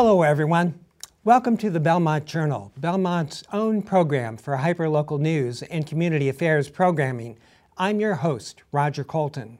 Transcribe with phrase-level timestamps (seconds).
[0.00, 0.78] Hello, everyone.
[1.24, 7.36] Welcome to the Belmont Journal, Belmont's own program for hyperlocal news and community affairs programming.
[7.76, 9.58] I'm your host, Roger Colton.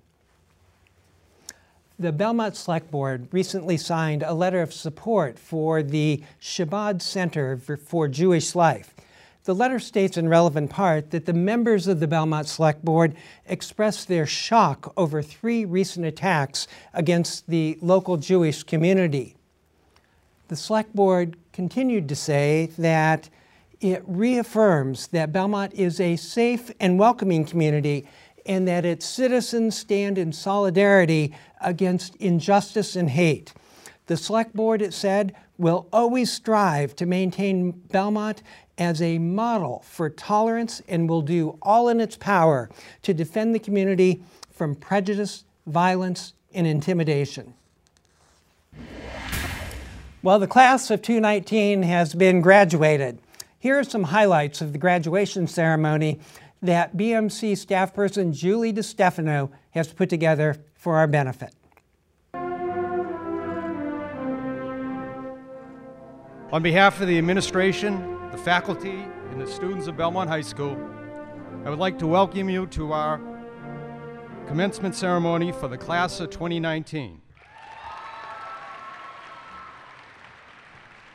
[1.98, 8.06] The Belmont Select Board recently signed a letter of support for the Chabad Center for
[8.06, 8.94] Jewish Life.
[9.42, 13.16] The letter states in relevant part that the members of the Belmont Select Board
[13.48, 19.34] expressed their shock over three recent attacks against the local Jewish community.
[20.48, 23.28] The Select Board continued to say that
[23.80, 28.08] it reaffirms that Belmont is a safe and welcoming community
[28.46, 33.52] and that its citizens stand in solidarity against injustice and hate.
[34.06, 38.42] The Select Board, it said, will always strive to maintain Belmont
[38.78, 42.70] as a model for tolerance and will do all in its power
[43.02, 47.52] to defend the community from prejudice, violence, and intimidation.
[50.20, 53.20] Well, the class of 2019 has been graduated.
[53.56, 56.18] Here are some highlights of the graduation ceremony
[56.60, 61.54] that BMC staff person Julie DeStefano has put together for our benefit.
[66.50, 70.76] On behalf of the administration, the faculty, and the students of Belmont High School,
[71.64, 73.20] I would like to welcome you to our
[74.48, 77.20] commencement ceremony for the class of 2019.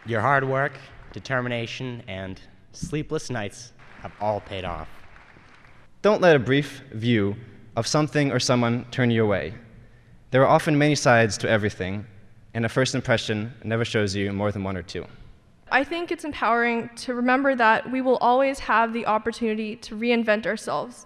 [0.05, 0.73] Your hard work,
[1.13, 2.41] determination, and
[2.73, 4.89] sleepless nights have all paid off.
[6.01, 7.37] Don't let a brief view
[7.77, 9.53] of something or someone turn you away.
[10.31, 12.05] There are often many sides to everything,
[12.53, 15.05] and a first impression never shows you more than one or two.
[15.71, 20.45] I think it's empowering to remember that we will always have the opportunity to reinvent
[20.45, 21.05] ourselves.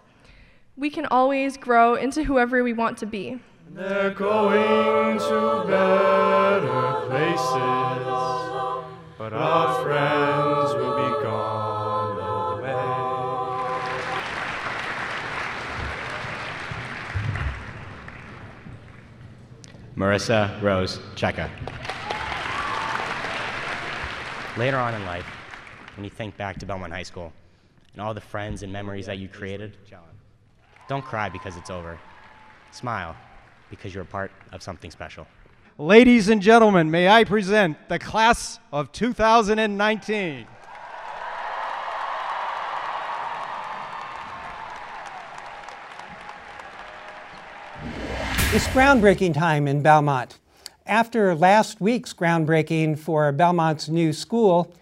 [0.75, 3.39] We can always grow into whoever we want to be.
[3.73, 8.36] They're going to better places,
[9.29, 12.71] but our friends will be gone away.
[19.97, 21.49] Marissa Rose Cheka.
[24.57, 25.25] Later on in life,
[25.97, 27.33] when you think back to Belmont High School
[27.91, 29.75] and all the friends and memories that you created,
[30.87, 31.99] don't cry because it's over.
[32.71, 33.13] Smile
[33.69, 35.27] because you're a part of something special.
[35.79, 40.47] Ladies and gentlemen, may I present the class of 2019.
[48.53, 50.39] It's groundbreaking time in Belmont.
[50.87, 54.73] After last week's groundbreaking for Belmont's new school,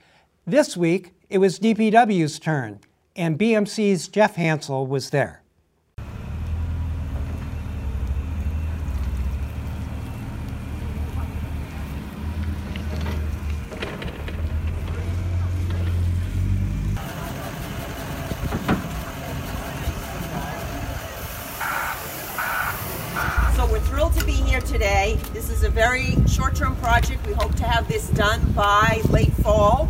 [0.47, 2.79] this week it was DPW's turn,
[3.17, 5.41] and BMC's Jeff Hansel was there.
[23.55, 25.17] So we're thrilled to be here today.
[25.31, 27.25] This is a very short-term project.
[27.25, 29.87] We hope to have this done by late fall.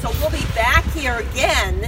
[0.00, 1.84] So we'll be back here again,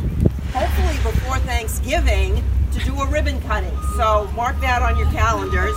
[0.53, 2.43] hopefully before Thanksgiving,
[2.73, 3.77] to do a ribbon cutting.
[3.97, 5.77] So mark that on your calendars.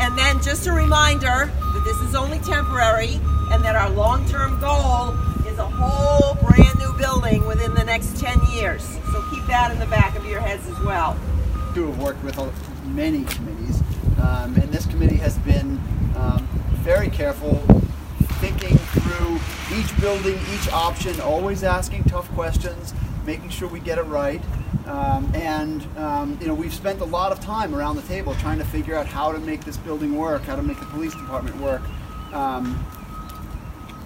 [0.00, 3.20] And then just a reminder that this is only temporary
[3.50, 5.10] and that our long-term goal
[5.46, 8.82] is a whole brand new building within the next 10 years.
[9.12, 11.18] So keep that in the back of your heads as well.
[11.74, 12.38] to have worked with
[12.86, 13.79] many committees,
[14.22, 15.80] um, and this committee has been
[16.16, 16.46] um,
[16.82, 17.54] very careful,
[18.40, 19.38] thinking through
[19.78, 22.94] each building, each option, always asking tough questions,
[23.24, 24.42] making sure we get it right.
[24.86, 28.58] Um, and um, you know, we've spent a lot of time around the table trying
[28.58, 31.56] to figure out how to make this building work, how to make the police department
[31.58, 31.82] work.
[32.32, 32.84] Um,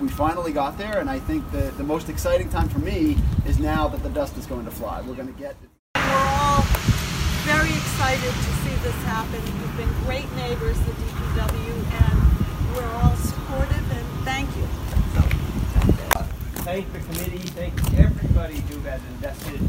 [0.01, 3.59] we finally got there, and I think the, the most exciting time for me is
[3.59, 5.01] now that the dust is going to fly.
[5.03, 5.57] We're going to get
[5.95, 6.63] We're all
[7.47, 8.54] very excited
[8.85, 9.41] this happen.
[9.47, 11.73] You've been great neighbors, the DPW,
[12.05, 14.67] and we're all supportive and thank you.
[16.65, 19.61] thank the committee, thank everybody who has invested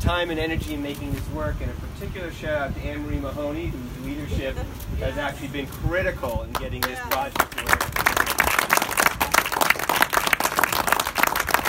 [0.00, 3.18] time and energy in making this work, and a particular shout out to Anne Marie
[3.18, 4.56] Mahoney, whose leadership
[4.98, 7.82] has actually been critical in getting this project to work.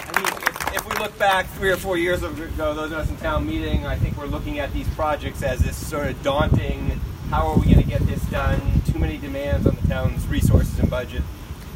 [0.06, 3.10] I mean, if, if we look back three or four years ago, those of us
[3.10, 7.00] in town meeting, I think we're looking at these projects as this sort of daunting,
[7.30, 8.60] how are we going to get this done?
[8.92, 11.22] Too many demands on the town's resources and budget.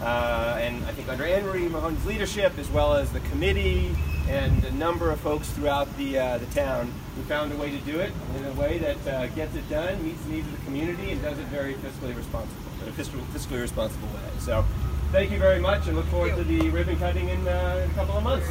[0.02, 3.96] Uh, and I think under Anne Marie Mahoney's leadership, as well as the committee
[4.28, 7.78] and a number of folks throughout the, uh, the town, we found a way to
[7.80, 10.66] do it in a way that uh, gets it done, meets the needs of the
[10.66, 14.22] community, and does it very fiscally responsible, in a fiscal, fiscally responsible way.
[14.40, 14.66] So
[15.12, 17.94] thank you very much and look forward to the ribbon cutting in, uh, in a
[17.96, 18.48] couple of months.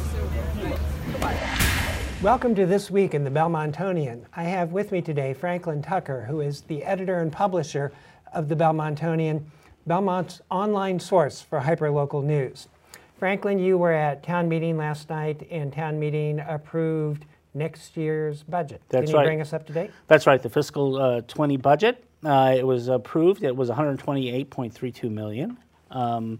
[2.21, 4.25] Welcome to This Week in the Belmontonian.
[4.35, 7.91] I have with me today Franklin Tucker, who is the editor and publisher
[8.31, 9.43] of the Belmontonian,
[9.87, 12.67] Belmont's online source for hyperlocal news.
[13.17, 17.25] Franklin, you were at town meeting last night, and town meeting approved
[17.55, 18.83] next year's budget.
[18.89, 19.25] That's Can you right.
[19.25, 19.89] bring us up to date?
[20.07, 22.03] That's right, the fiscal uh, 20 budget.
[22.23, 23.43] Uh, it was approved.
[23.43, 25.57] It was 128.32 million.
[25.91, 26.39] Um,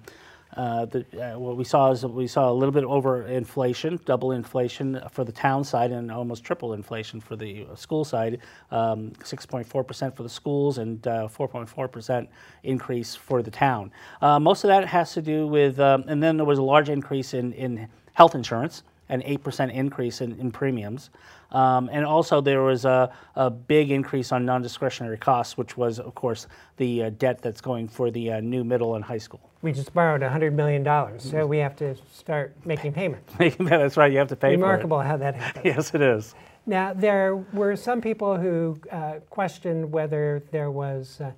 [0.57, 4.33] uh, the, uh, what we saw is we saw a little bit over inflation, double
[4.33, 8.39] inflation for the town side, and almost triple inflation for the uh, school side.
[8.69, 12.27] Um, 6.4% for the schools and uh, 4.4%
[12.63, 13.92] increase for the town.
[14.21, 16.89] Uh, most of that has to do with, um, and then there was a large
[16.89, 21.12] increase in, in health insurance an 8% increase in, in premiums.
[21.52, 26.00] Um, and also, there was a, a big increase on non discretionary costs, which was,
[26.00, 26.48] of course,
[26.78, 29.52] the uh, debt that's going for the uh, new middle and high school.
[29.62, 33.34] We just borrowed $100 million, so we have to start making payments.
[33.60, 35.66] that's right, you have to pay Remarkable how that happened.
[35.72, 36.34] Yes, it is.
[36.66, 41.31] Now, there were some people who uh, questioned whether there was uh,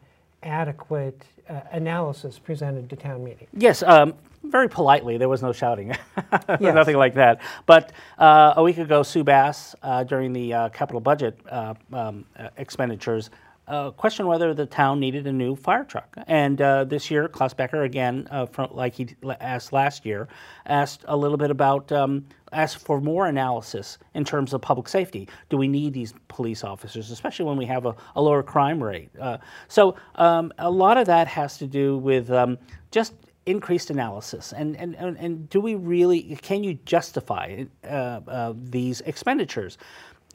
[0.43, 3.47] adequate uh, analysis presented to town meeting.
[3.53, 4.13] Yes, um,
[4.43, 5.17] very politely.
[5.17, 5.89] There was no shouting,
[6.59, 6.75] Yes.
[6.75, 7.41] nothing like that.
[7.65, 12.25] But uh, a week ago, Sue Bass, uh, during the uh, capital budget uh, um,
[12.37, 13.29] uh, expenditures,
[13.67, 16.17] uh, questioned whether the town needed a new fire truck.
[16.27, 20.27] And uh, this year, Klaus Becker, again, uh, from, like he asked last year,
[20.65, 25.29] asked a little bit about, um, asked for more analysis in terms of public safety.
[25.49, 29.09] Do we need these police officers, especially when we have a, a lower crime rate?
[29.19, 29.37] Uh,
[29.67, 32.57] so um, a lot of that has to do with um,
[32.91, 33.13] just
[33.45, 39.77] increased analysis and, and, and, do we really can you justify uh, uh, these expenditures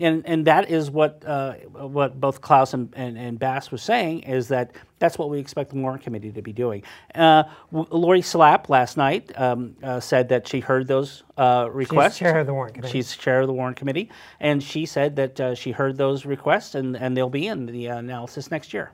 [0.01, 4.21] and, and that is what uh, what both Klaus and, and, and Bass was saying
[4.21, 6.83] is that that's what we expect the Warrant committee to be doing.
[7.15, 12.15] Uh, w- Lori Slapp last night um, uh, said that she heard those uh, requests.
[12.15, 12.93] She's chair of the Warrant committee.
[12.93, 14.11] She's chair of the warrant committee,
[14.41, 17.87] and she said that uh, she heard those requests and, and they'll be in the
[17.87, 18.93] analysis next year.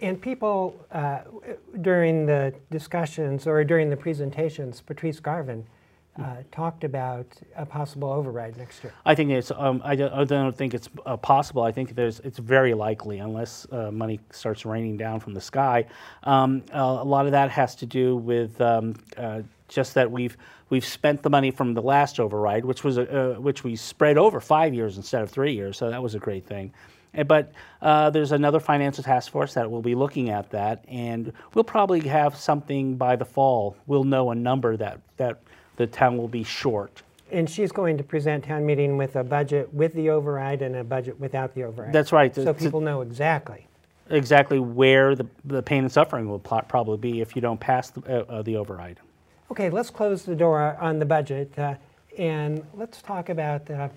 [0.00, 1.20] And people, uh,
[1.80, 5.64] during the discussions or during the presentations, Patrice Garvin
[6.18, 7.26] uh, talked about
[7.56, 8.92] a possible override next year.
[9.06, 9.50] I think it's.
[9.50, 11.62] Um, I, don't, I don't think it's uh, possible.
[11.62, 12.20] I think there's.
[12.20, 15.86] It's very likely, unless uh, money starts raining down from the sky.
[16.24, 20.36] Um, a a lot of that has to do with um, uh, just that we've
[20.68, 24.38] we've spent the money from the last override, which was uh, which we spread over
[24.40, 25.78] five years instead of three years.
[25.78, 26.72] So that was a great thing.
[27.16, 31.32] Uh, But uh, there's another financial task force that will be looking at that, and
[31.54, 33.76] we'll probably have something by the fall.
[33.86, 35.38] We'll know a number that that
[35.76, 37.02] the town will be short.
[37.30, 40.84] And she's going to present town meeting with a budget with the override and a
[40.84, 41.92] budget without the override.
[41.92, 42.34] That's right.
[42.34, 43.66] So To- people know exactly.
[44.10, 48.02] exactly where the, the pain and suffering will probably be if you don't pass the,
[48.02, 49.00] uh, uh, the override.
[49.50, 51.74] Okay, let's close the door on the budget uh,
[52.18, 53.88] and let's talk about uh,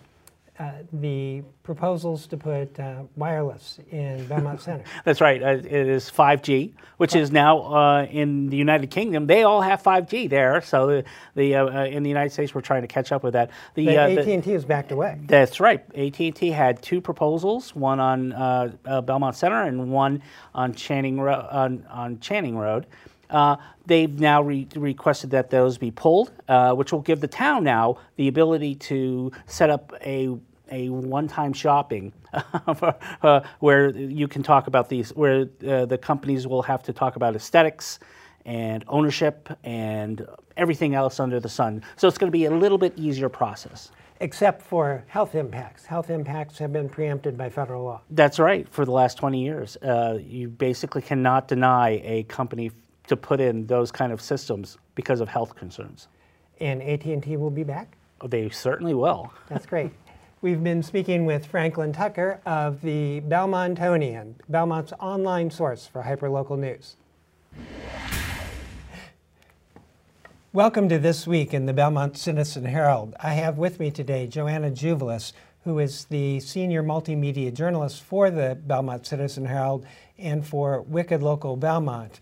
[0.58, 4.84] uh, the proposals to put uh, wireless in Belmont Center.
[5.04, 5.42] That's right.
[5.44, 9.28] Uh, it is 5G, which is now uh, in the United Kingdom.
[9.28, 10.62] They all have 5G there.
[10.62, 11.04] So the,
[11.36, 13.52] the uh, uh, in the United States, we're trying to catch up with that.
[13.74, 15.20] The, AT&T has backed away.
[15.26, 15.84] That's right.
[15.96, 20.22] AT&T had two proposals, one on uh, uh, Belmont Center and one
[20.54, 22.88] on Channing, Ro- on, on Channing Road.
[23.30, 27.64] Uh, they've now re- requested that those be pulled, uh, which will give the town
[27.64, 30.36] now the ability to set up a
[30.72, 32.12] a one-time shopping
[32.76, 36.92] for, uh, where you can talk about these, where uh, the companies will have to
[36.92, 38.00] talk about aesthetics
[38.46, 40.26] and ownership and
[40.58, 41.84] everything else under the sun.
[41.98, 43.92] So it's going to be a little bit easier process.
[44.22, 45.86] except for health impacts.
[45.86, 48.02] Health impacts have been preempted by federal law.
[48.10, 48.68] That's right.
[48.70, 52.72] For the last 20 years, uh, you basically cannot deny a company
[53.08, 56.08] to put in those kind of systems because of health concerns.
[56.60, 57.98] And AT&T will be back.
[58.22, 59.34] Oh, they certainly will.
[59.50, 59.92] That's great.
[60.42, 66.98] We've been speaking with Franklin Tucker of the Belmontonian, Belmont's online source for hyperlocal news.
[70.54, 73.16] Welcome to This Week in the Belmont Citizen Herald.
[73.20, 75.34] I have with me today Joanna Juvelis,
[75.66, 79.86] who is the senior multimedia journalist for the Belmont Citizen Herald
[80.18, 82.22] and for Wicked Local Belmont.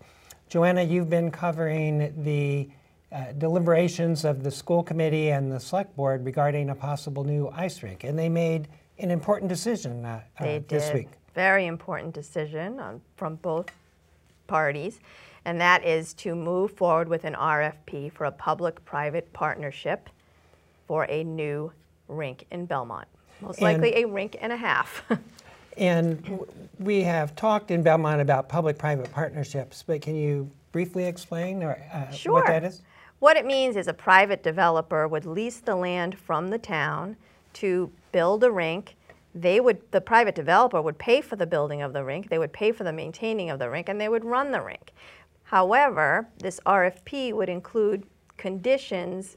[0.54, 2.68] Joanna, you've been covering the
[3.10, 7.82] uh, deliberations of the school committee and the select board regarding a possible new ice
[7.82, 8.68] rink, and they made
[9.00, 10.94] an important decision uh, uh, They this did.
[10.94, 11.08] week.
[11.34, 13.72] Very important decision on, from both
[14.46, 15.00] parties,
[15.44, 20.08] and that is to move forward with an RFP for a public-private partnership
[20.86, 21.72] for a new
[22.06, 23.08] rink in Belmont.
[23.40, 25.02] Most And- likely a rink and a half.
[25.76, 26.46] And
[26.78, 32.10] we have talked in Belmont about public-private partnerships, but can you briefly explain or, uh,
[32.10, 32.32] Sure.
[32.34, 32.82] what that is?
[33.18, 37.16] What it means is a private developer would lease the land from the town
[37.54, 38.96] to build a rink.
[39.34, 42.52] They would, the private developer would pay for the building of the rink, they would
[42.52, 44.92] pay for the maintaining of the rink, and they would run the rink.
[45.44, 48.04] However, this RFP would include
[48.36, 49.36] conditions,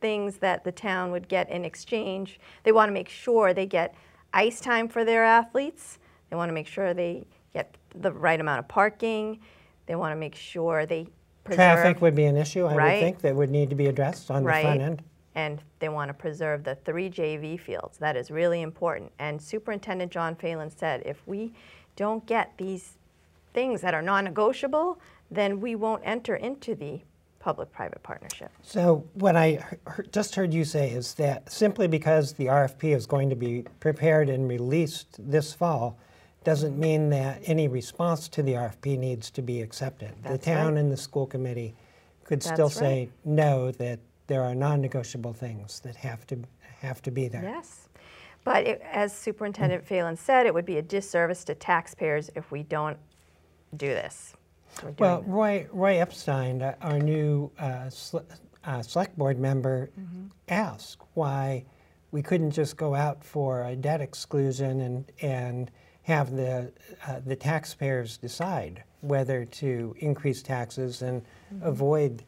[0.00, 2.38] things that the town would get in exchange.
[2.62, 3.94] They want to make sure they get
[4.34, 5.98] ice time for their athletes.
[6.28, 9.40] They want to make sure they get the right amount of parking.
[9.86, 11.06] They want to make sure they
[11.44, 11.56] preserve.
[11.56, 14.42] Traffic would be an issue, I would think, that would need to be addressed on
[14.42, 14.80] the front Right.
[14.80, 15.02] end.
[15.36, 17.98] And they want to preserve the three JV fields.
[17.98, 19.12] That is really important.
[19.18, 21.52] And Superintendent John Phelan said, if we
[21.96, 22.98] don't get these
[23.52, 24.98] things that are non-negotiable,
[25.30, 27.00] then we won't enter into the
[27.44, 28.50] public-private partnership.
[28.62, 29.62] So what I
[29.96, 33.66] he- just heard you say is that simply because the RFP is going to be
[33.80, 35.98] prepared and released this fall,
[36.42, 40.14] doesn't mean that any response to the RFP needs to be accepted.
[40.22, 40.80] The town right.
[40.80, 41.74] and the school committee
[42.24, 43.10] could still say right.
[43.26, 46.38] no, that there are non-negotiable things that have to,
[46.80, 47.42] have to be there.
[47.42, 47.88] Yes.
[48.42, 52.62] But it, as Superintendent Phelan said, it would be a disservice to taxpayers if we
[52.62, 52.96] don't
[53.76, 54.34] do this.
[54.98, 55.22] Well.
[55.26, 57.90] Roy, Roy Epstein, uh, our new uh,
[58.64, 60.26] uh, select board member, Mm-hmm.
[60.48, 61.64] asked why
[62.10, 65.70] we couldn't just go out for a debt exclusion and, and
[66.02, 66.72] have the,
[67.06, 71.22] uh, the taxpayers decide whether to increase taxes and
[71.54, 71.66] Mm-hmm.
[71.66, 72.24] avoid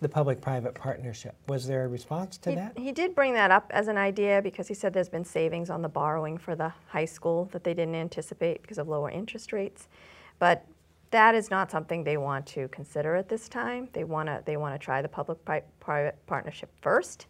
[0.00, 1.34] the public-private partnership.
[1.48, 2.78] Was there a response to He- that?
[2.78, 5.82] He did bring that up as an idea because he said there's been savings on
[5.82, 9.88] the borrowing for the high school that they didn't anticipate because of lower interest rates.
[10.38, 10.64] But
[11.10, 13.88] that is not something they want to consider at this time.
[13.92, 17.26] They want to, they want to try the public-private partnership first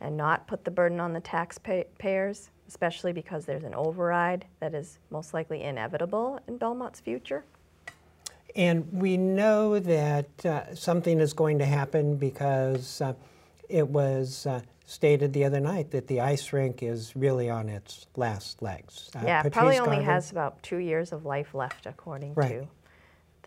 [0.00, 4.98] and not put the burden on the taxpayers, especially because there's an override that is
[5.10, 7.44] most likely inevitable in Belmont's future.
[8.54, 13.12] And we know that uh, something is going to happen because uh,
[13.68, 18.06] it was uh, stated the other night that the ice rink is really on its
[18.16, 19.10] last legs.
[19.14, 22.62] Uh, Yeah, probably only Garvin- has about two years of life left, according Right.
[22.62, 22.68] to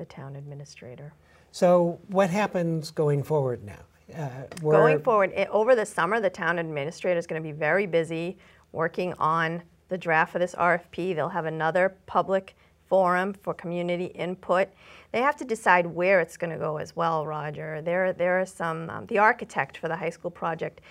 [0.01, 1.13] the town administrator.
[1.51, 3.77] So what happens going forward now?
[4.17, 4.29] Uh,
[4.61, 8.37] Going forward, i- over the summer, the town administrator is going to be very busy
[8.71, 11.13] working on the draft for this RFP.
[11.13, 12.55] They'll have another public
[12.87, 14.69] forum for community input.
[15.11, 17.81] They have to decide where it's going to go as well, Roger.
[17.81, 20.81] There, there are some, um, the architect for the high school project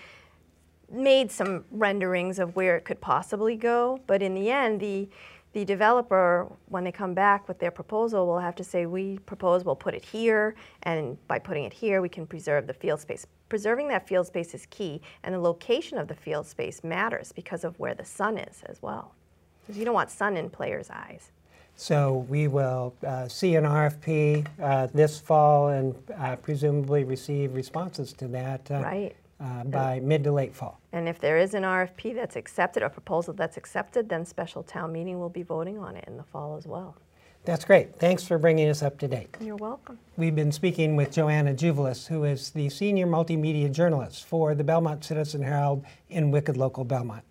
[0.89, 5.09] made some renderings of where it could possibly go, but in the end, the,
[5.53, 9.65] the developer, when they come back with their proposal, will have to say, we propose
[9.65, 10.55] we'll put it here,
[10.85, 13.27] and by putting it here, we can preserve the field space.
[13.49, 17.65] Preserving that field space is key, and the location of the field space matters because
[17.65, 19.15] of where the sun is as well.
[19.63, 21.33] Because you don't want sun in players' eyes.
[21.75, 28.13] So we will uh, see an RFP uh, this fall and uh, presumably receive responses
[28.15, 29.17] to that uh, Right.
[29.41, 30.81] Uh, by mid to late fall.
[30.93, 34.93] And if there is an RFP that's accepted, a proposal that's accepted, then special town
[34.93, 36.97] meeting will be voting on it in the fall as well.
[37.45, 37.99] That's great.
[37.99, 39.35] Thanks for bringing us up to date.
[39.41, 39.99] You're welcome.
[40.19, 45.03] We've been speaking with Joanna Juvelis, who is the senior multimedia journalist for the Belmont
[45.03, 47.25] Citizen Herald in Wicked Local Belmont.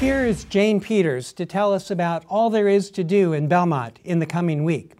[0.00, 3.98] Here is Jane Peters to tell us about all there is to do in Belmont
[4.02, 4.92] in the coming week.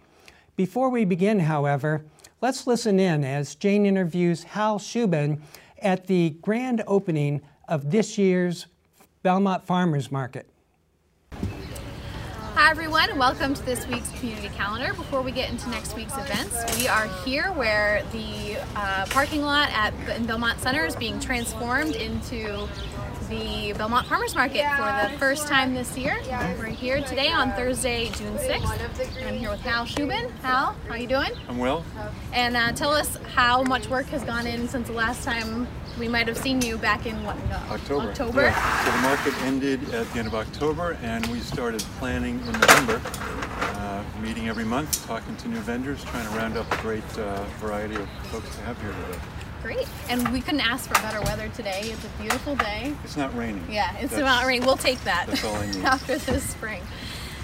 [0.55, 2.05] Before we begin, however,
[2.39, 5.41] let's listen in as Jane interviews Hal Shubin
[5.81, 8.67] at the grand opening of this year's
[9.23, 10.47] Belmont Farmers Market.
[12.57, 14.93] Hi everyone, and welcome to this week's community calendar.
[14.93, 19.69] Before we get into next week's events, we are here where the uh, parking lot
[19.71, 22.67] at in Belmont Center is being transformed into
[23.29, 26.17] the Belmont Farmers Market for the first time this year.
[26.57, 29.27] We're here today on Thursday, June 6th.
[29.27, 30.31] I'm here with Hal Shubin.
[30.41, 31.31] Hal, how are you doing?
[31.49, 31.83] I'm well.
[32.31, 35.67] And uh, tell us how much work has gone in since the last time
[35.99, 37.35] we might have seen you back in what?
[37.51, 38.09] uh, October.
[38.09, 38.41] October.
[38.43, 38.85] Yeah.
[38.85, 43.01] So the market ended at the end of October, and we started planning in November.
[43.59, 47.43] Uh, meeting every month, talking to new vendors, trying to round up a great uh,
[47.59, 49.19] variety of folks to have here today.
[49.67, 49.85] Great.
[50.09, 51.81] And we couldn't ask for better weather today.
[51.83, 52.93] It's a beautiful day.
[53.03, 53.65] It's not raining.
[53.69, 54.65] Yeah, it's That's- not rain.
[54.65, 55.83] We'll take that that's all I need.
[55.83, 56.81] after this spring.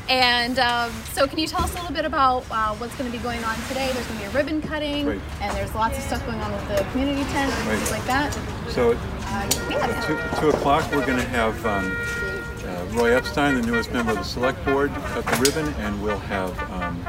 [0.07, 3.17] And um, so, can you tell us a little bit about uh, what's going to
[3.17, 3.89] be going on today?
[3.91, 5.19] There's going to be a ribbon cutting, Right.
[5.41, 7.77] and there's lots of stuff going on with the community tent and Right.
[7.77, 8.33] things like that.
[8.69, 9.49] So Uh,
[9.81, 11.91] at two, two o'clock, we're going to have um,
[12.65, 16.17] uh, Roy Epstein, the newest member of the select board, cut the ribbon, and we'll
[16.19, 17.03] have um,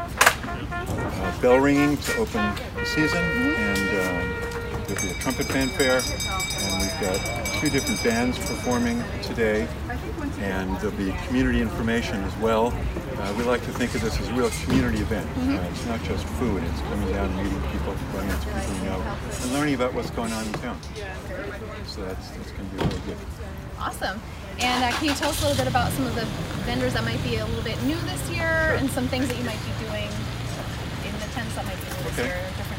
[1.41, 4.44] bell ringing to open the season, and um,
[4.87, 7.21] there'll be a trumpet fanfare, And we've got
[7.61, 9.67] two different bands performing today,
[10.41, 12.73] and there'll be community information as well.
[13.19, 15.27] Uh, we like to think of this as a real community event.
[15.37, 15.59] Mhm.
[15.59, 19.03] Uh, it's not just food, it's coming down and meeting people, going people you know,
[19.43, 20.79] and learning about what's going on in town.
[21.87, 23.17] So that's, that's going to be really good.
[23.79, 24.21] Awesome.
[24.61, 26.25] And uh, can you tell us a little bit about some of the
[26.65, 29.45] vendors that might be a little bit new this year and some things that you
[29.45, 30.09] might be doing
[31.07, 32.29] in the tents that might be new this Okay.
[32.29, 32.74] year, different from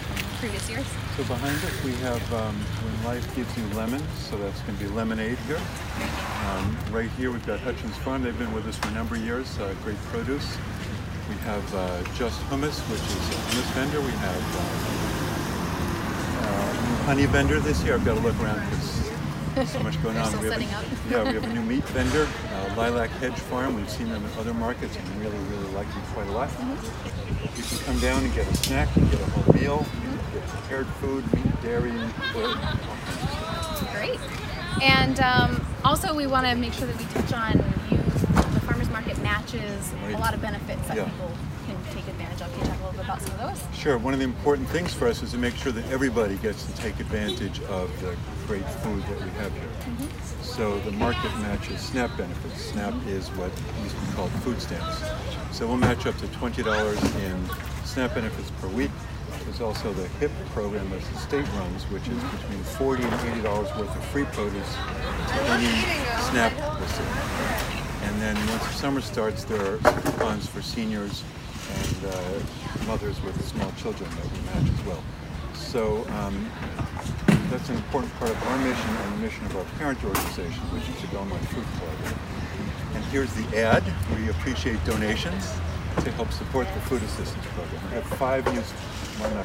[0.46, 0.86] previous years?
[1.18, 4.84] So behind us we have um, When Life Gives You Lemons, so that's going to
[4.84, 5.60] be lemonade here.
[6.46, 9.22] Um, right here we've got Hutchins Farm, they've been with us for a number of
[9.22, 10.56] years, uh, great produce.
[11.30, 14.02] We have uh, Just Hummus, which is a hummus vendor.
[14.02, 14.62] We have uh,
[16.46, 17.96] uh, a new honey vendor this year.
[17.96, 19.10] I've got to look around because
[19.56, 20.32] there's so much going on.
[20.40, 20.86] we have setting a, up.
[21.10, 23.74] yeah, we have a new meat vendor, uh, Lilac Hedge Farm.
[23.74, 26.52] We've seen them in other markets and really, really like them quite a lot.
[27.58, 29.86] You can come down and get a snack, and get a whole meal,
[30.48, 31.92] prepared food, meat, dairy,
[32.34, 32.58] bread.
[33.94, 34.20] Great.
[34.82, 37.54] And um, also, we want to make sure that we touch on
[37.92, 37.98] you.
[37.98, 41.06] The farmers market matches a lot of benefits that Yeah.
[41.06, 41.32] people
[41.66, 42.52] can take advantage of.
[42.52, 43.78] Can you talk a little bit about some of those?
[43.78, 46.66] Sure, one of the important things for us is to make sure that everybody gets
[46.66, 48.16] to take advantage of the
[48.48, 50.10] great food that we have here.
[50.42, 52.62] So the market matches SNAP benefits.
[52.66, 53.52] SNAP is what
[53.84, 55.02] used to be called food stamps.
[55.52, 57.50] So we'll match up to $20 in
[57.86, 58.92] SNAP benefits per week.
[59.56, 63.80] There's also the HIP program that the state runs, which is between 40 and $80
[63.80, 65.72] worth of free produce to any
[66.28, 68.04] SNAP recipient.
[68.04, 71.24] And then once the summer starts, there are coupons for seniors
[71.74, 72.40] and uh,
[72.86, 75.02] mothers with small children that we match as well.
[75.54, 76.52] So um,
[77.50, 80.84] that's an important part of our mission and the mission of our parent organization, which
[80.90, 82.14] is the Belmont Food Club.
[82.94, 83.86] And here's the ad.
[84.18, 85.50] We appreciate donations
[86.04, 87.82] to help support the food assistance program.
[87.88, 88.62] We have five new,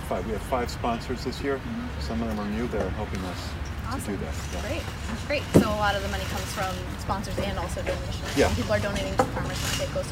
[0.08, 1.56] five, we have five sponsors this year.
[1.58, 2.00] Mm-hmm.
[2.00, 4.34] Some of them are new that are helping us to do that.
[4.52, 4.60] Yeah.
[4.62, 4.82] Great.
[5.26, 5.42] Great.
[5.62, 8.36] So a lot of the money comes from sponsors and also donations.
[8.36, 8.52] Yeah.
[8.54, 10.06] People are donating to farmers market, goes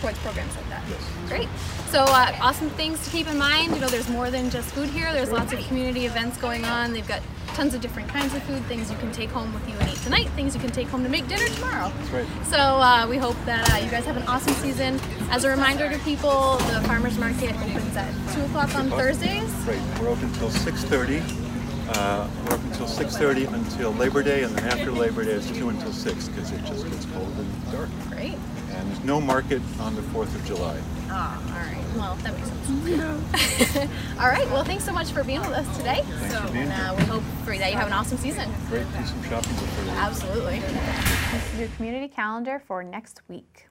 [0.00, 0.82] towards programs like that.
[0.88, 1.10] Yes.
[1.28, 1.48] Great.
[1.88, 3.74] So uh, awesome things to keep in mind.
[3.74, 5.12] You know, there's more than just food here.
[5.12, 6.92] There's lots of community events going on.
[6.92, 7.22] They've got
[7.54, 9.98] tons of different kinds of food, things you can take home with you and eat
[9.98, 11.92] tonight, things you can take home to make dinner tomorrow.
[11.98, 12.26] That's right.
[12.46, 14.98] So uh, we hope that uh, you guys have an awesome season.
[15.30, 19.50] As a reminder to people, the farmers market opens at 2 o'clock on Thursdays.
[19.66, 21.51] Right, we're open until 6:30.
[21.88, 25.68] Uh, we're open until 6:30 until Labor Day, and then after Labor Day it's 2
[25.68, 27.88] until 6 because it just gets cold and dark.
[28.08, 28.38] Great.
[28.70, 30.80] And there's no market on the 4th of July.
[31.10, 31.84] Ah, all right.
[31.96, 33.90] Well, that makes sense.
[34.20, 34.48] all right.
[34.50, 36.02] Well, thanks so much for being with us today.
[36.04, 38.50] Thanks so, for being uh, we hope for, that you have an awesome season.
[38.68, 39.98] Great, do some shopping before you leave.
[39.98, 40.58] Absolutely.
[40.60, 43.66] This is your community calendar for next week.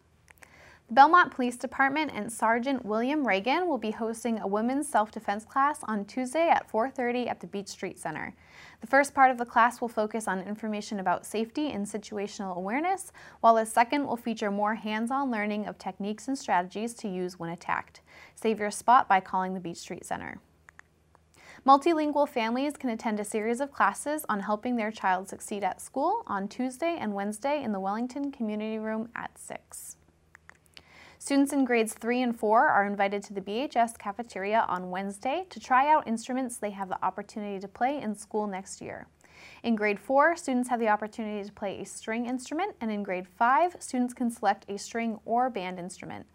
[0.91, 6.03] Belmont Police Department and Sergeant William Reagan will be hosting a women's self-defense class on
[6.03, 8.35] Tuesday at 4:30 at the Beech Street Center.
[8.81, 13.13] The first part of the class will focus on information about safety and situational awareness,
[13.39, 17.51] while the second will feature more hands-on learning of techniques and strategies to use when
[17.51, 18.01] attacked.
[18.35, 20.41] Save your spot by calling the Beech Street Center.
[21.65, 26.23] Multilingual families can attend a series of classes on helping their child succeed at school
[26.27, 29.95] on Tuesday and Wednesday in the Wellington Community Room at 6.
[31.21, 35.59] Students in grades 3 and 4 are invited to the BHS cafeteria on Wednesday to
[35.59, 39.05] try out instruments they have the opportunity to play in school next year.
[39.61, 43.27] In grade 4, students have the opportunity to play a string instrument, and in grade
[43.27, 46.25] 5, students can select a string or band instrument.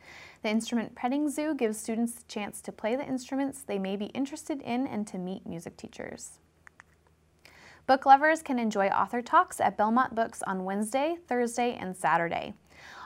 [0.44, 4.06] The instrument petting zoo gives students the chance to play the instruments they may be
[4.14, 6.38] interested in and to meet music teachers.
[7.88, 12.54] Book lovers can enjoy author talks at Belmont Books on Wednesday, Thursday, and Saturday.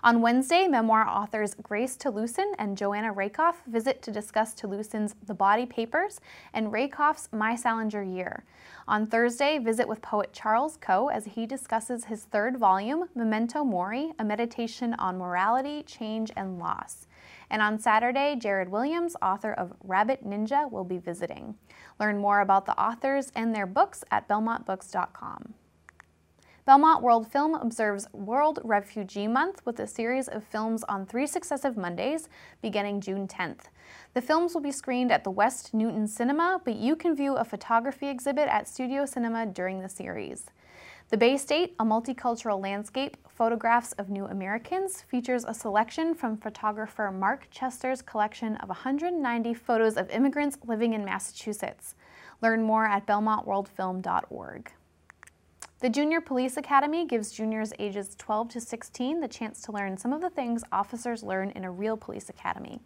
[0.02, 5.66] On Wednesday, memoir authors Grace Talusan and Joanna Rakoff visit to discuss Talusan's The Body
[5.66, 6.20] Papers
[6.54, 8.44] and Rakoff's My Salinger Year.
[8.88, 14.14] On Thursday, visit with poet Charles Coe as he discusses his third volume, Memento Mori,
[14.18, 17.06] a meditation on morality, change, and loss.
[17.50, 21.56] And on Saturday, Jared Williams, author of Rabbit Ninja, will be visiting.
[21.98, 25.52] Learn more about the authors and their books at belmontbooks.com.
[26.66, 31.76] Belmont World Film observes World Refugee Month with a series of films on three successive
[31.76, 32.28] Mondays
[32.60, 33.70] beginning June 10th.
[34.12, 37.44] The films will be screened at the West Newton Cinema, but you can view a
[37.44, 40.50] photography exhibit at Studio Cinema during the series.
[41.08, 47.10] The Bay State, a multicultural landscape, photographs of new Americans, features a selection from photographer
[47.10, 51.94] Mark Chester's collection of 190 photos of immigrants living in Massachusetts.
[52.42, 54.72] Learn more at belmontworldfilm.org.
[55.80, 60.12] The Junior Police Academy gives juniors ages 12 to 16 the chance to learn some
[60.12, 62.80] of the things officers learn in a real police academy.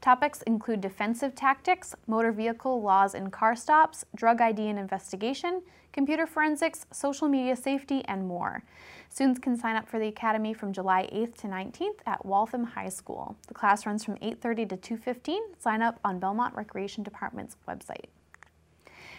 [0.00, 5.60] Topics include defensive tactics, motor vehicle laws and car stops, drug ID and investigation,
[5.92, 8.64] computer forensics, social media safety, and more.
[9.10, 12.88] Students can sign up for the Academy from July 8th to 19th at Waltham High
[12.88, 13.36] School.
[13.48, 15.40] The class runs from 8.30 to 2.15.
[15.58, 18.06] Sign up on Belmont Recreation Department's website.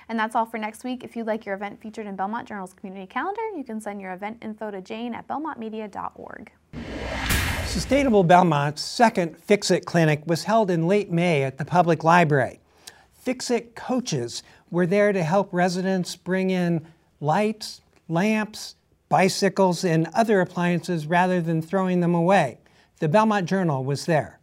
[0.09, 1.03] And that's all for next week.
[1.03, 4.13] If you'd like your event featured in Belmont Journal's community calendar, you can send your
[4.13, 6.51] event info to jane at belmontmedia.org.
[7.65, 12.59] Sustainable Belmont's second Fix It clinic was held in late May at the public library.
[13.13, 16.85] Fix It coaches were there to help residents bring in
[17.21, 18.75] lights, lamps,
[19.07, 22.59] bicycles, and other appliances rather than throwing them away.
[22.99, 24.40] The Belmont Journal was there.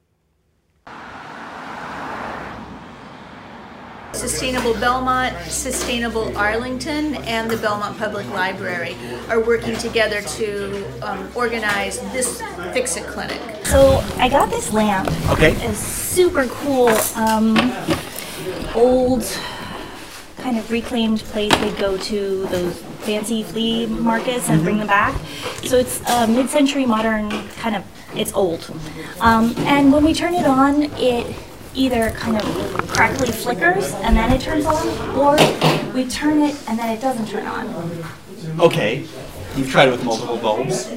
[4.18, 8.96] Sustainable Belmont, Sustainable Arlington, and the Belmont Public Library
[9.28, 13.40] are working together to um, organize this Fix It Clinic.
[13.64, 15.08] So I got this lamp.
[15.30, 15.52] Okay.
[15.64, 16.88] It's super cool.
[17.14, 17.56] Um,
[18.74, 19.24] old,
[20.38, 25.14] kind of reclaimed place they go to those fancy flea markets and bring them back.
[25.64, 27.84] So it's a mid-century modern kind of.
[28.16, 28.68] It's old,
[29.20, 31.26] um, and when we turn it on, it
[31.78, 34.86] either kind of crackly flickers and then it turns on,
[35.16, 35.36] or
[35.94, 38.04] we turn it and then it doesn't turn on.
[38.58, 39.06] Okay,
[39.56, 40.88] you've tried it with multiple bulbs.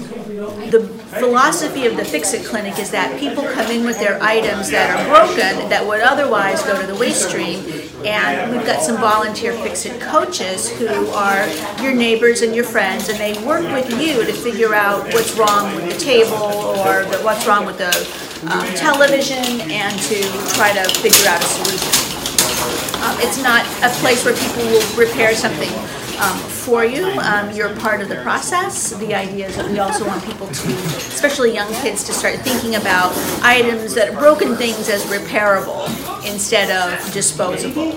[0.72, 0.88] The
[1.20, 4.90] philosophy of the Fix It Clinic is that people come in with their items that
[4.98, 7.60] are broken that would otherwise go to the waste stream,
[8.06, 11.48] and we've got some volunteer Fix It coaches who are
[11.84, 15.76] your neighbors and your friends, and they work with you to figure out what's wrong
[15.76, 17.92] with the table or the, what's wrong with the
[18.50, 20.22] um, television and to
[20.56, 22.12] try to figure out a solution.
[23.04, 25.72] Um, it's not a place where people will repair something
[26.22, 27.06] um, for you.
[27.20, 28.92] Um, you're part of the process.
[28.92, 32.76] The idea is that we also want people to, especially young kids, to start thinking
[32.76, 35.88] about items that are broken things as repairable
[36.32, 37.94] instead of disposable.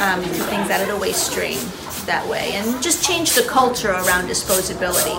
[0.00, 1.58] Um, things out of the waste stream
[2.06, 5.16] that way, and just change the culture around disposability.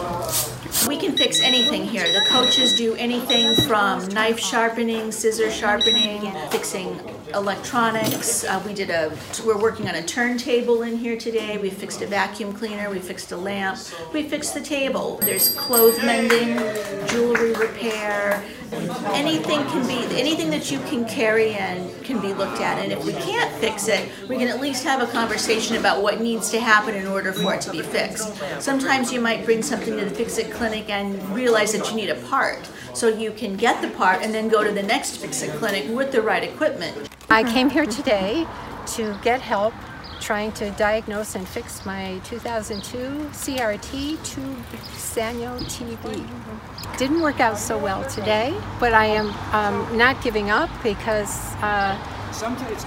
[0.87, 2.11] We can fix anything here.
[2.11, 6.99] The coaches do anything from knife sharpening, scissor sharpening, fixing
[7.33, 8.43] electronics.
[8.43, 11.57] Uh, we did a, we're working on a turntable in here today.
[11.57, 12.89] We fixed a vacuum cleaner.
[12.89, 13.79] We fixed a lamp.
[14.13, 15.19] We fixed the table.
[15.21, 16.57] There's clothes mending,
[17.07, 18.43] jewelry repair.
[19.13, 22.79] Anything can be, anything that you can carry in can be looked at.
[22.79, 26.21] And if we can't fix it, we can at least have a conversation about what
[26.21, 28.33] needs to happen in order for it to be fixed.
[28.59, 32.09] Sometimes you might bring something to the Fix It clinic and realize that you need
[32.09, 32.69] a part.
[32.93, 35.89] So you can get the part and then go to the next Fix It clinic
[35.89, 37.09] with the right equipment.
[37.29, 38.45] I came here today
[38.87, 39.73] to get help
[40.23, 42.97] trying to diagnose and fix my 2002
[43.33, 44.57] CRT tube
[44.95, 46.97] Sanyo TV.
[46.97, 51.99] Didn't work out so well today, but I am um, not giving up because uh,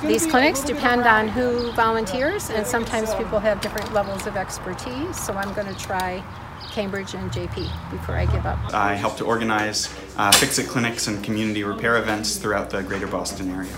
[0.03, 5.20] these clinics depend on who volunteers, and sometimes people have different levels of expertise.
[5.20, 6.25] So I'm going to try
[6.72, 8.59] Cambridge and JP before I give up.
[8.75, 13.51] I help to organize uh, fix-it clinics and community repair events throughout the greater Boston
[13.51, 13.77] area.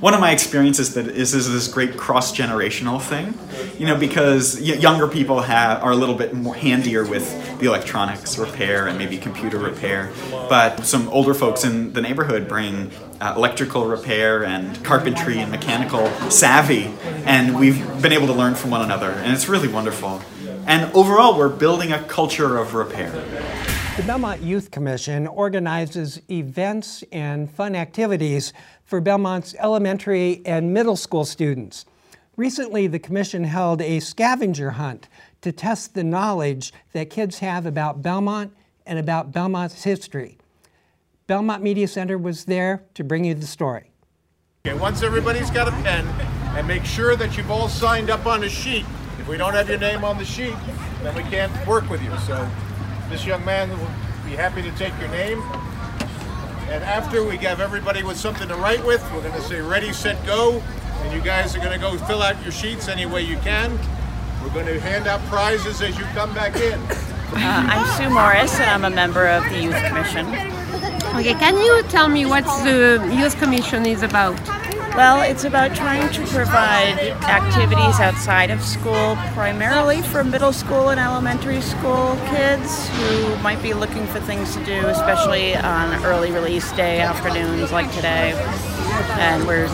[0.00, 3.38] One of my experiences that is, is this great cross-generational thing,
[3.78, 8.38] you know, because younger people have are a little bit more handier with the electronics
[8.38, 10.10] repair and maybe computer repair,
[10.48, 12.90] but some older folks in the neighborhood bring
[13.20, 16.90] uh, electrical repair and carpentry and mechanical savvy,
[17.26, 20.22] and we've been able to learn from one another, and it's really wonderful.
[20.66, 23.12] And overall, we're building a culture of repair.
[23.96, 28.52] The Belmont Youth Commission organizes events and fun activities
[28.84, 31.84] for Belmont's elementary and middle school students.
[32.36, 35.08] Recently, the Commission held a scavenger hunt
[35.42, 38.52] to test the knowledge that kids have about Belmont
[38.86, 40.38] and about Belmont's history.
[41.26, 43.90] Belmont Media Center was there to bring you the story.
[44.64, 46.06] Okay, once everybody's got a pen,
[46.56, 48.84] and make sure that you've all signed up on a sheet.
[49.18, 50.54] If we don't have your name on the sheet,
[51.02, 52.16] then we can't work with you.
[52.20, 52.48] So
[53.10, 53.90] this young man will
[54.24, 55.42] be happy to take your name.
[56.70, 59.92] And after we have everybody with something to write with, we're going to say ready,
[59.92, 60.62] set, go.
[61.02, 63.76] And you guys are going to go fill out your sheets any way you can.
[64.42, 66.80] We're going to hand out prizes as you come back in.
[67.32, 70.26] Uh, I'm Sue Morris, and I'm a member of the Youth Commission.
[71.16, 74.38] Okay, can you tell me what the Youth Commission is about?
[74.96, 80.98] Well, it's about trying to provide activities outside of school, primarily for middle school and
[80.98, 86.70] elementary school kids who might be looking for things to do, especially on early release
[86.72, 88.32] day afternoons like today.
[89.12, 89.68] And we're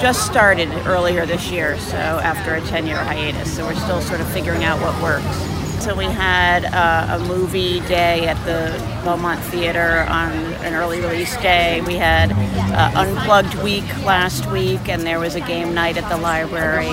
[0.00, 4.20] just started earlier this year, so after a 10 year hiatus, so we're still sort
[4.20, 5.53] of figuring out what works.
[5.80, 8.72] So we had uh, a movie day at the
[9.04, 10.32] Belmont Theater on
[10.64, 11.82] an early release day.
[11.82, 16.16] We had uh, Unplugged Week last week, and there was a game night at the
[16.16, 16.88] library,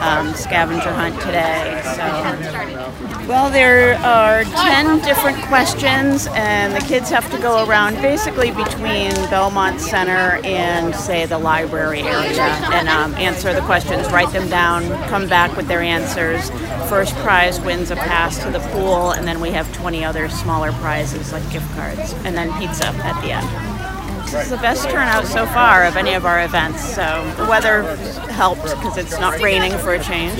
[0.00, 1.82] um, scavenger hunt today.
[1.84, 8.50] So, well, there are 10 different questions, and the kids have to go around basically
[8.50, 14.48] between Belmont Center and, say, the library area and um, answer the questions, write them
[14.48, 16.50] down, come back with their answers.
[16.88, 20.72] First prize wins a pass to the pool, and then we have 20 other smaller
[20.72, 24.26] prizes like gift cards, and then pizza at the end.
[24.26, 26.84] This is the best turnout so far of any of our events.
[26.84, 27.02] So
[27.38, 27.96] the weather
[28.28, 30.38] helped because it's not raining for a change.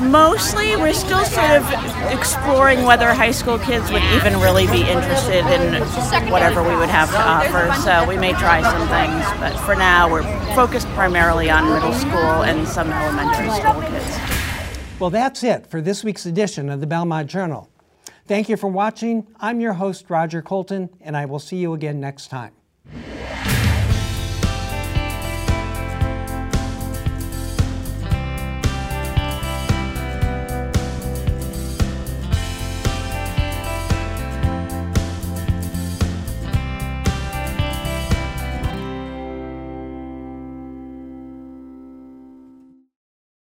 [0.00, 1.62] Mostly, we're still sort of
[2.10, 5.82] exploring whether high school kids would even really be interested in
[6.30, 7.70] whatever we would have to offer.
[7.82, 10.24] So we may try some things, but for now, we're
[10.54, 14.49] focused primarily on middle school and some elementary school kids.
[15.00, 17.70] Well, that's it for this week's edition of the Belmont Journal.
[18.26, 19.26] Thank you for watching.
[19.40, 22.52] I'm your host, Roger Colton, and I will see you again next time.